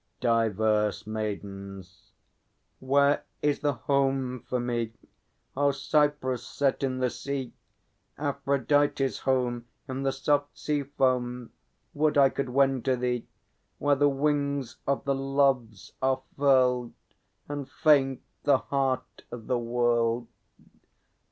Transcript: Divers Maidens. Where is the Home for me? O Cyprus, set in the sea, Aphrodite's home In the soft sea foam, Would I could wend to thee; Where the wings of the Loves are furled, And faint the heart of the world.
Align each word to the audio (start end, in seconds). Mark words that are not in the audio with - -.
Divers 0.19 1.05
Maidens. 1.05 2.11
Where 2.79 3.23
is 3.43 3.59
the 3.59 3.73
Home 3.85 4.41
for 4.49 4.59
me? 4.59 4.93
O 5.55 5.69
Cyprus, 5.69 6.43
set 6.43 6.81
in 6.81 6.97
the 6.97 7.11
sea, 7.11 7.53
Aphrodite's 8.17 9.19
home 9.19 9.67
In 9.87 10.01
the 10.01 10.11
soft 10.11 10.57
sea 10.57 10.81
foam, 10.81 11.51
Would 11.93 12.17
I 12.17 12.29
could 12.29 12.49
wend 12.49 12.83
to 12.85 12.95
thee; 12.95 13.27
Where 13.77 13.93
the 13.95 14.09
wings 14.09 14.77
of 14.87 15.03
the 15.05 15.13
Loves 15.13 15.93
are 16.01 16.23
furled, 16.35 16.93
And 17.47 17.69
faint 17.69 18.23
the 18.41 18.57
heart 18.57 19.23
of 19.31 19.45
the 19.45 19.59
world. 19.59 20.27